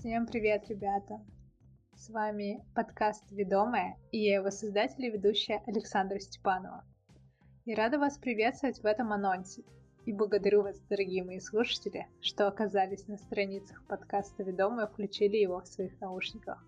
Всем 0.00 0.26
привет, 0.26 0.66
ребята! 0.70 1.20
С 1.94 2.08
вами 2.08 2.64
подкаст 2.74 3.22
«Ведомая» 3.30 3.98
и 4.10 4.18
я 4.18 4.36
его 4.36 4.50
создатель 4.50 5.04
и 5.04 5.10
ведущая 5.10 5.62
Александра 5.66 6.18
Степанова. 6.18 6.86
И 7.66 7.74
рада 7.74 7.98
вас 7.98 8.16
приветствовать 8.16 8.78
в 8.78 8.86
этом 8.86 9.12
анонсе. 9.12 9.62
И 10.06 10.14
благодарю 10.14 10.62
вас, 10.62 10.80
дорогие 10.88 11.22
мои 11.22 11.38
слушатели, 11.38 12.08
что 12.22 12.48
оказались 12.48 13.08
на 13.08 13.18
страницах 13.18 13.86
подкаста 13.86 14.42
«Ведомая» 14.42 14.86
и 14.86 14.90
включили 14.90 15.36
его 15.36 15.60
в 15.60 15.68
своих 15.68 16.00
наушниках. 16.00 16.64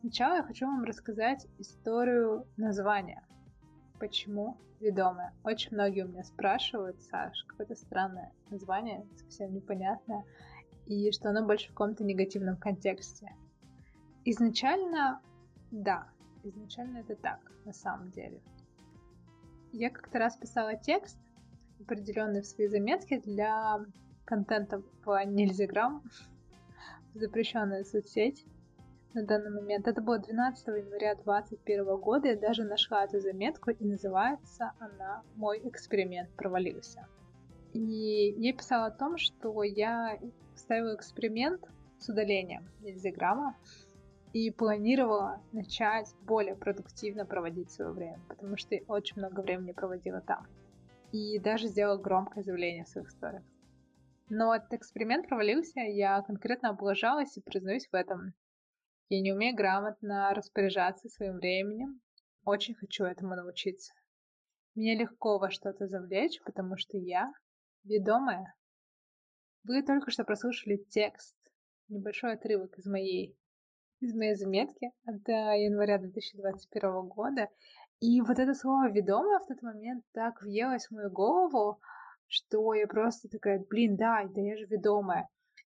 Сначала 0.00 0.38
я 0.38 0.42
хочу 0.42 0.66
вам 0.66 0.82
рассказать 0.82 1.46
историю 1.60 2.48
названия. 2.56 3.22
Почему 4.00 4.56
«Ведомая»? 4.80 5.32
Очень 5.44 5.74
многие 5.74 6.04
у 6.04 6.08
меня 6.08 6.24
спрашивают, 6.24 7.00
Саш, 7.00 7.44
какое-то 7.46 7.76
странное 7.76 8.32
название, 8.50 9.06
совсем 9.14 9.54
непонятное 9.54 10.24
и 10.86 11.10
что 11.12 11.30
оно 11.30 11.44
больше 11.46 11.66
в 11.66 11.70
каком-то 11.70 12.04
негативном 12.04 12.56
контексте. 12.56 13.34
Изначально, 14.24 15.20
да, 15.70 16.06
изначально 16.44 16.98
это 16.98 17.16
так, 17.16 17.40
на 17.64 17.72
самом 17.72 18.10
деле. 18.10 18.40
Я 19.72 19.90
как-то 19.90 20.18
раз 20.18 20.36
писала 20.36 20.76
текст, 20.76 21.18
определенный 21.80 22.42
в 22.42 22.46
свои 22.46 22.68
заметки 22.68 23.18
для 23.18 23.80
контента 24.24 24.82
по 25.04 25.24
Нельзяграм, 25.24 26.02
запрещенная 27.14 27.84
соцсеть 27.84 28.46
на 29.14 29.24
данный 29.24 29.50
момент. 29.50 29.88
Это 29.88 30.00
было 30.00 30.18
12 30.18 30.66
января 30.68 31.14
2021 31.14 31.96
года. 31.96 32.28
Я 32.28 32.36
даже 32.36 32.64
нашла 32.64 33.04
эту 33.04 33.20
заметку, 33.20 33.70
и 33.70 33.84
называется 33.84 34.72
она 34.78 35.22
«Мой 35.36 35.60
эксперимент 35.64 36.30
провалился». 36.30 37.06
И 37.72 38.34
я 38.38 38.52
писала 38.52 38.86
о 38.86 38.90
том, 38.90 39.16
что 39.16 39.62
я 39.62 40.18
ставила 40.54 40.94
эксперимент 40.94 41.64
с 41.98 42.08
удалением 42.08 42.68
нельзяграмма 42.80 43.56
и 44.32 44.50
планировала 44.50 45.42
начать 45.52 46.12
более 46.22 46.54
продуктивно 46.54 47.24
проводить 47.24 47.70
свое 47.70 47.92
время, 47.92 48.20
потому 48.28 48.56
что 48.56 48.74
я 48.74 48.82
очень 48.88 49.18
много 49.18 49.40
времени 49.40 49.72
проводила 49.72 50.20
там. 50.20 50.46
И 51.12 51.38
даже 51.38 51.68
сделала 51.68 51.98
громкое 51.98 52.42
заявление 52.42 52.84
в 52.84 52.88
своих 52.88 53.08
историях. 53.08 53.42
Но 54.28 54.54
этот 54.54 54.72
эксперимент 54.74 55.28
провалился, 55.28 55.80
я 55.80 56.22
конкретно 56.22 56.70
облажалась 56.70 57.36
и 57.36 57.42
признаюсь 57.42 57.88
в 57.90 57.94
этом. 57.94 58.32
Я 59.10 59.20
не 59.20 59.32
умею 59.32 59.54
грамотно 59.54 60.32
распоряжаться 60.34 61.08
своим 61.08 61.36
временем. 61.36 62.00
Очень 62.44 62.74
хочу 62.74 63.04
этому 63.04 63.34
научиться. 63.34 63.92
Мне 64.74 64.96
легко 64.96 65.38
во 65.38 65.50
что-то 65.50 65.86
завлечь, 65.86 66.40
потому 66.44 66.78
что 66.78 66.96
я 66.96 67.30
ведомая. 67.84 68.54
Вы 69.64 69.82
только 69.82 70.10
что 70.10 70.24
прослушали 70.24 70.76
текст, 70.90 71.36
небольшой 71.88 72.34
отрывок 72.34 72.78
из 72.78 72.86
моей 72.86 73.36
из 74.00 74.14
моей 74.14 74.34
заметки 74.34 74.90
от 75.06 75.28
э, 75.28 75.64
января 75.64 75.98
2021 75.98 77.06
года. 77.06 77.48
И 78.00 78.20
вот 78.20 78.38
это 78.40 78.52
слово 78.52 78.90
«ведомая» 78.90 79.38
в 79.38 79.46
тот 79.46 79.62
момент 79.62 80.04
так 80.12 80.42
въелось 80.42 80.86
в 80.86 80.90
мою 80.90 81.08
голову, 81.08 81.80
что 82.26 82.74
я 82.74 82.88
просто 82.88 83.28
такая, 83.28 83.64
блин, 83.70 83.96
да, 83.96 84.24
да 84.24 84.40
я 84.40 84.56
же 84.56 84.66
ведомая. 84.66 85.28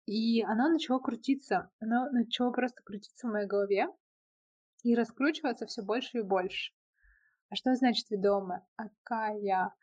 И 0.06 0.44
оно 0.44 0.70
начало 0.70 1.00
крутиться, 1.00 1.72
оно 1.80 2.10
начало 2.12 2.52
просто 2.52 2.84
крутиться 2.84 3.28
в 3.28 3.32
моей 3.32 3.48
голове 3.48 3.88
и 4.84 4.94
раскручиваться 4.94 5.66
все 5.66 5.82
больше 5.82 6.20
и 6.20 6.22
больше. 6.22 6.72
А 7.50 7.56
что 7.56 7.74
значит 7.76 8.10
ведомая? 8.12 8.64
А 8.76 8.90
какая? 9.04 9.74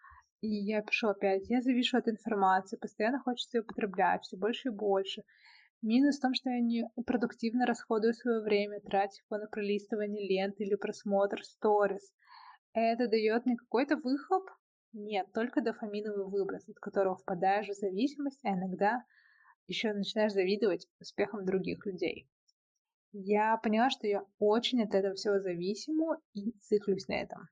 И 0.41 0.49
я 0.49 0.83
пишу 0.83 1.09
опять, 1.09 1.49
я 1.49 1.63
завишу 1.63 1.97
от 1.97 2.09
информации, 2.09 2.77
постоянно 2.77 3.21
хочется 3.21 3.59
ее 3.59 3.63
употреблять 3.63 4.23
все 4.23 4.37
больше 4.37 4.69
и 4.69 4.73
больше. 4.73 5.23
Минус 5.83 6.19
в 6.19 6.23
том, 6.23 6.35
что 6.35 6.51
я 6.51 6.61
не 6.61 6.89
продуктивно 7.07 7.67
расходую 7.67 8.13
свое 8.13 8.41
время, 8.41 8.81
тратя 8.81 9.23
его 9.29 9.41
на 9.41 9.49
пролистывание 9.49 10.29
ленты 10.29 10.65
или 10.65 10.75
просмотр 10.75 11.43
сторис. 11.45 12.13
Это 12.73 13.09
дает 13.09 13.47
мне 13.47 13.57
какой-то 13.57 13.97
выхлоп? 13.97 14.51
Нет, 14.93 15.27
только 15.33 15.61
дофаминовый 15.61 16.27
выброс, 16.27 16.69
от 16.69 16.79
которого 16.79 17.17
впадаешь 17.17 17.69
в 17.69 17.79
зависимость, 17.79 18.45
а 18.45 18.51
иногда 18.51 19.05
еще 19.67 19.93
начинаешь 19.93 20.33
завидовать 20.33 20.87
успехам 21.01 21.45
других 21.45 21.85
людей. 21.87 22.29
Я 23.13 23.57
поняла, 23.57 23.91
что 23.91 24.07
я 24.07 24.25
очень 24.39 24.83
от 24.83 24.95
этого 24.95 25.15
всего 25.15 25.39
зависима 25.41 26.19
и 26.35 26.53
циклюсь 26.61 27.09
на 27.09 27.15
этом. 27.15 27.49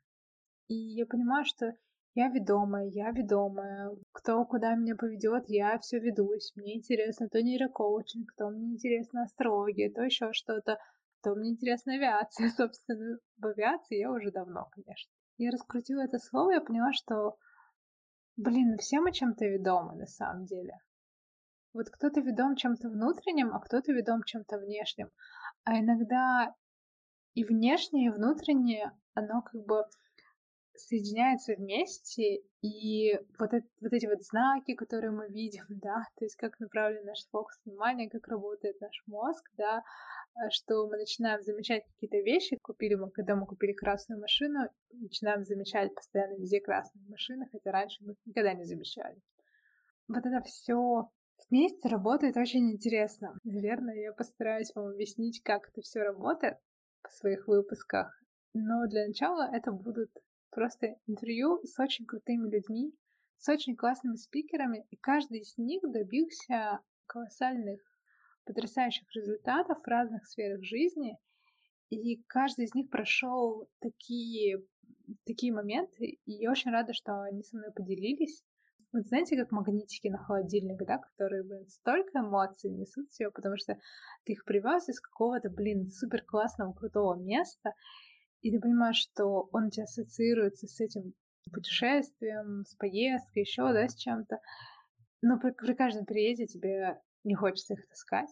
И 0.69 0.75
я 0.75 1.07
понимаю, 1.07 1.45
что 1.45 1.75
я 2.15 2.29
ведомая, 2.29 2.87
я 2.87 3.11
ведомая. 3.11 3.91
Кто 4.13 4.45
куда 4.45 4.75
меня 4.77 4.95
поведет, 4.95 5.45
я 5.49 5.79
все 5.81 5.99
ведусь. 5.99 6.53
Мне 6.55 6.77
интересно 6.77 7.29
то 7.29 7.43
нейрокоучинг, 7.43 8.33
то 8.37 8.51
мне 8.51 8.75
интересно 8.75 9.23
астрология, 9.23 9.93
то 9.93 10.03
еще 10.03 10.33
что-то, 10.33 10.79
то 11.23 11.35
мне 11.35 11.51
интересна 11.51 11.95
авиация. 11.95 12.49
Собственно, 12.57 13.19
в 13.39 13.47
авиации 13.47 13.99
я 13.99 14.11
уже 14.13 14.31
давно, 14.31 14.69
конечно. 14.71 15.13
Я 15.39 15.51
раскрутила 15.51 16.03
это 16.03 16.19
слово, 16.19 16.53
я 16.53 16.61
поняла, 16.61 16.93
что, 16.93 17.37
блин, 18.37 18.77
все 18.79 19.01
мы 19.01 19.11
чем-то 19.11 19.45
ведомы 19.47 19.97
на 19.97 20.07
самом 20.07 20.45
деле. 20.45 20.79
Вот 21.73 21.91
кто-то 21.91 22.21
ведом 22.21 22.55
чем-то 22.55 22.89
внутренним, 22.89 23.53
а 23.53 23.59
кто-то 23.59 23.93
ведом 23.93 24.23
чем-то 24.23 24.59
внешним. 24.59 25.11
А 25.65 25.81
иногда 25.81 26.55
и 27.35 27.43
внешнее, 27.43 28.07
и 28.07 28.11
внутреннее, 28.11 28.93
оно 29.15 29.43
как 29.43 29.65
бы 29.67 29.85
соединяются 30.77 31.55
вместе, 31.55 32.43
и 32.63 33.19
вот, 33.39 33.53
это, 33.53 33.67
вот 33.81 33.93
эти 33.93 34.07
вот 34.07 34.23
знаки, 34.23 34.75
которые 34.75 35.11
мы 35.11 35.29
видим, 35.29 35.65
да, 35.69 36.07
то 36.17 36.25
есть 36.25 36.37
как 36.37 36.59
направлен 36.61 37.05
наш 37.05 37.27
фокус 37.31 37.59
внимания, 37.65 38.09
как 38.09 38.29
работает 38.29 38.81
наш 38.81 39.03
мозг, 39.07 39.51
да, 39.57 39.85
а, 40.35 40.51
что 40.51 40.87
мы 40.89 40.97
начинаем 40.97 41.43
замечать 41.43 41.85
какие-то 41.87 42.19
вещи, 42.19 42.57
купили 42.57 42.95
мы, 42.95 43.11
когда 43.11 43.37
мы 43.37 43.47
купили 43.47 43.73
красную 43.73 44.21
машину, 44.21 44.69
начинаем 44.93 45.45
замечать 45.45 45.95
постоянно 45.95 46.37
везде 46.37 46.61
красные 46.61 47.07
машины, 47.09 47.49
хотя 47.53 47.71
раньше 47.71 48.03
мы 48.05 48.13
их 48.13 48.19
никогда 48.27 48.53
не 48.55 48.65
замечали. 48.65 49.21
Вот 50.09 50.27
это 50.27 50.43
все 50.43 51.09
вместе 51.49 51.89
работает 51.89 52.37
очень 52.37 52.71
интересно. 52.73 53.39
Наверное, 53.45 53.97
я 53.97 54.13
постараюсь 54.13 54.75
вам 54.75 54.89
объяснить, 54.89 55.43
как 55.43 55.69
это 55.69 55.81
все 55.83 56.03
работает 56.03 56.59
в 57.03 57.13
своих 57.13 57.47
выпусках. 57.47 58.21
Но 58.55 58.87
для 58.87 59.07
начала 59.07 59.49
это 59.53 59.73
будут 59.73 60.11
просто 60.55 60.97
интервью 61.07 61.61
с 61.65 61.79
очень 61.79 62.07
крутыми 62.07 62.49
людьми, 62.49 62.95
с 63.39 63.49
очень 63.49 63.77
классными 63.77 64.17
спикерами, 64.17 64.87
и 64.91 64.97
каждый 64.97 65.41
из 65.41 65.59
них 65.59 65.83
добился 65.83 66.81
колоссальных, 67.07 67.81
потрясающих 68.45 69.05
результатов 69.15 69.79
в 69.83 69.89
разных 69.89 70.27
сферах 70.27 70.63
жизни, 70.63 71.19
и 71.91 72.23
каждый 72.27 72.67
из 72.67 72.75
них 72.75 72.89
прошел 72.89 73.69
такие, 73.81 74.63
такие 75.27 75.53
моменты, 75.53 76.19
и 76.25 76.33
я 76.33 76.51
очень 76.51 76.71
рада, 76.71 76.93
что 76.95 77.23
они 77.23 77.43
со 77.43 77.57
мной 77.57 77.73
поделились. 77.73 78.43
Вот 78.93 79.07
знаете, 79.07 79.37
как 79.37 79.51
магнитики 79.51 80.07
на 80.07 80.19
холодильник, 80.19 80.79
да, 80.87 80.99
которые, 80.99 81.43
блин, 81.43 81.67
столько 81.67 82.21
эмоций 82.21 82.71
несут 82.71 83.11
все, 83.11 83.31
потому 83.31 83.57
что 83.57 83.77
ты 84.25 84.35
их 84.35 84.45
привез 84.45 84.89
из 84.89 85.01
какого-то, 85.01 85.51
блин, 85.51 85.91
супер 85.91 86.23
классного, 86.23 86.73
крутого 86.73 87.17
места, 87.17 87.73
и 88.45 88.51
ты 88.51 88.61
понимаешь, 88.61 88.99
что 88.99 89.49
он 89.53 89.65
у 89.65 89.71
тебя 89.71 89.85
ассоциируется 89.85 90.67
с 90.67 90.79
этим 90.79 91.15
путешествием, 91.51 92.67
с 92.67 92.75
поездкой, 92.75 93.43
еще, 93.43 93.73
да, 93.73 93.89
с 93.89 93.97
чем-то. 93.97 94.39
Но 95.23 95.39
при, 95.39 95.51
при 95.53 95.73
каждом 95.73 96.05
переезде 96.05 96.47
тебе 96.47 97.01
не 97.25 97.35
хочется 97.35 97.73
их 97.73 97.89
таскать. 97.89 98.29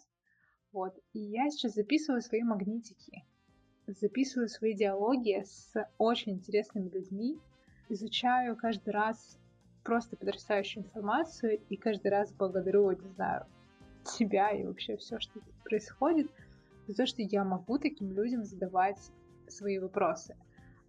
Вот. 0.70 0.94
И 1.14 1.18
я 1.18 1.48
сейчас 1.48 1.72
записываю 1.72 2.20
свои 2.20 2.42
магнитики, 2.42 3.24
записываю 3.86 4.50
свои 4.50 4.74
диалоги 4.74 5.42
с 5.46 5.72
очень 5.96 6.32
интересными 6.32 6.90
людьми, 6.90 7.38
изучаю 7.88 8.54
каждый 8.54 8.90
раз 8.90 9.38
просто 9.82 10.18
потрясающую 10.18 10.84
информацию 10.84 11.58
и 11.70 11.76
каждый 11.76 12.08
раз 12.08 12.30
благодарю, 12.34 12.90
не 12.90 13.08
знаю, 13.14 13.46
себя 14.04 14.50
и 14.50 14.64
вообще 14.64 14.98
все, 14.98 15.18
что 15.18 15.40
происходит, 15.64 16.30
за 16.86 16.96
то, 16.96 17.06
что 17.06 17.22
я 17.22 17.44
могу 17.44 17.78
таким 17.78 18.12
людям 18.12 18.44
задавать 18.44 19.10
свои 19.52 19.78
вопросы. 19.78 20.36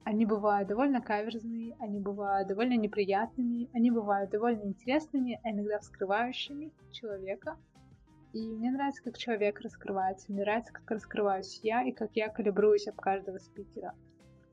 Они 0.06 0.26
бывают 0.26 0.68
довольно 0.68 1.02
каверзные, 1.02 1.76
они 1.80 2.00
бывают 2.00 2.48
довольно 2.48 2.76
неприятными, 2.76 3.70
они 3.74 3.90
бывают 3.90 4.32
довольно 4.32 4.64
интересными, 4.64 5.40
а 5.44 5.52
иногда 5.52 5.80
вскрывающими 5.80 6.74
человека. 6.92 7.58
И 8.34 8.40
мне 8.52 8.72
нравится, 8.72 9.04
как 9.04 9.18
человек 9.18 9.62
раскрывается, 9.62 10.32
мне 10.32 10.42
нравится, 10.42 10.74
как 10.74 10.90
раскрываюсь 10.92 11.60
я 11.64 11.84
и 11.84 11.92
как 11.92 12.12
я 12.16 12.30
калибруюсь 12.30 12.88
об 12.88 12.96
каждого 12.96 13.38
спикера. 13.38 13.94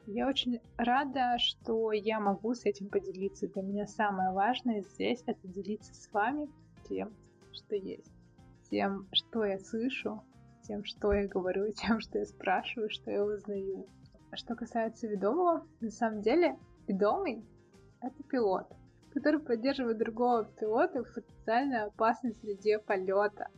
Я 0.07 0.29
очень 0.29 0.61
рада, 0.77 1.37
что 1.39 1.93
я 1.93 2.21
могу 2.21 2.55
с 2.55 2.65
этим 2.65 2.89
поделиться. 2.89 3.49
Для 3.49 3.63
меня 3.63 3.87
самое 3.87 4.33
важное 4.33 4.83
здесь— 4.83 5.23
это 5.27 5.47
делиться 5.47 5.95
с 5.95 6.13
вами 6.13 6.49
тем, 6.89 7.13
что 7.53 7.77
есть. 7.77 8.13
Тем, 8.71 9.07
что 9.13 9.45
я 9.45 9.59
слышу, 9.59 10.23
тем, 10.63 10.85
что 10.85 11.13
я 11.13 11.27
говорю, 11.27 11.73
тем, 11.75 12.01
что 12.01 12.19
я 12.19 12.25
спрашиваю, 12.25 12.91
что 12.91 13.11
я 13.11 13.25
узнаю. 13.25 13.87
Что 14.33 14.55
касается 14.55 15.09
ведомого, 15.09 15.67
на 15.81 15.91
самом 15.91 16.23
деле 16.23 16.57
ведомый— 16.87 17.45
это 18.01 18.23
пилот, 18.25 18.67
который 19.13 19.41
поддерживает 19.41 19.99
другого 19.99 20.45
пилота 20.45 21.03
в 21.03 21.13
потенциально 21.13 21.85
опасной 21.85 22.35
среде 22.35 22.79
полета. 22.79 23.49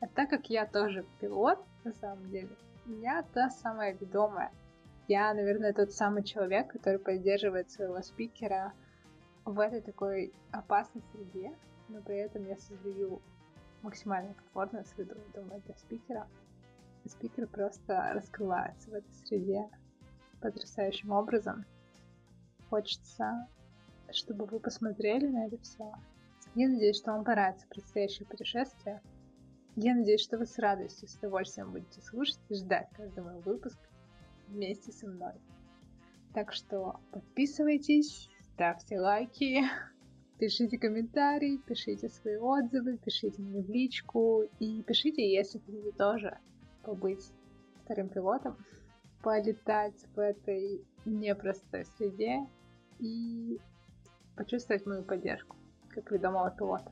А 0.00 0.06
так 0.08 0.28
как 0.28 0.50
я 0.50 0.66
тоже 0.66 1.06
пилот, 1.18 1.58
на 1.84 1.92
самом 1.92 2.28
деле, 2.30 2.50
я 2.86 3.22
та 3.32 3.48
самая 3.50 3.94
ведомая. 3.94 4.52
Я, 5.08 5.32
наверное, 5.32 5.72
тот 5.72 5.92
самый 5.92 6.24
человек, 6.24 6.70
который 6.72 6.98
поддерживает 6.98 7.70
своего 7.70 8.02
спикера 8.02 8.72
в 9.44 9.58
этой 9.58 9.80
такой 9.80 10.32
опасной 10.50 11.02
среде, 11.12 11.56
но 11.88 12.02
при 12.02 12.16
этом 12.16 12.44
я 12.44 12.56
создаю 12.58 13.22
максимально 13.82 14.34
комфортную 14.34 14.84
среду, 14.84 15.16
думаю, 15.34 15.62
для 15.62 15.74
спикера. 15.74 16.28
И 17.04 17.08
спикер 17.08 17.46
просто 17.46 18.12
раскрывается 18.12 18.90
в 18.90 18.94
этой 18.94 19.12
среде 19.24 19.68
потрясающим 20.42 21.12
образом. 21.12 21.64
Хочется, 22.68 23.48
чтобы 24.10 24.44
вы 24.46 24.60
посмотрели 24.60 25.26
на 25.28 25.46
это 25.46 25.58
все. 25.58 25.92
Я 26.54 26.68
надеюсь, 26.68 26.98
что 26.98 27.12
вам 27.12 27.24
понравится 27.24 27.66
предстоящее 27.68 28.26
путешествие. 28.26 29.00
Я 29.76 29.94
надеюсь, 29.94 30.20
что 30.20 30.36
вы 30.36 30.44
с 30.44 30.58
радостью, 30.58 31.08
с 31.08 31.16
удовольствием 31.16 31.72
будете 31.72 32.02
слушать 32.02 32.38
и 32.50 32.54
ждать 32.54 32.88
каждый 32.92 33.22
мой 33.22 33.40
выпуск 33.40 33.78
вместе 34.48 34.92
со 34.92 35.06
мной. 35.06 35.32
Так 36.34 36.52
что 36.52 37.00
подписывайтесь, 37.10 38.28
ставьте 38.52 39.00
лайки, 39.00 39.62
пишите 40.38 40.78
комментарии, 40.78 41.58
пишите 41.66 42.08
свои 42.10 42.36
отзывы, 42.36 42.98
пишите 42.98 43.40
мне 43.40 43.62
в 43.62 43.70
личку 43.70 44.42
и 44.58 44.82
пишите, 44.82 45.30
если 45.30 45.58
хотите 45.58 45.92
тоже 45.92 46.38
побыть 46.82 47.32
вторым 47.84 48.08
пилотом, 48.08 48.56
полетать 49.22 50.04
в 50.14 50.18
этой 50.18 50.84
непростой 51.04 51.84
среде 51.96 52.46
и 52.98 53.58
почувствовать 54.36 54.86
мою 54.86 55.02
поддержку 55.02 55.56
как 55.90 56.10
ведомого 56.10 56.50
пилота. 56.50 56.90